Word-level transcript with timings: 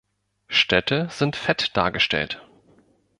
Städte 0.47 1.09
sind 1.11 1.35
fett 1.35 1.77
dargestellt. 1.77 2.41